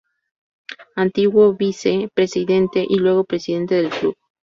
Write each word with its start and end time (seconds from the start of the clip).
Antiguo 0.95 1.53
vice 1.53 2.09
presidente 2.15 2.83
y 2.89 2.95
luego 2.97 3.23
presidente 3.23 3.75
del 3.75 3.91
club. 3.91 4.15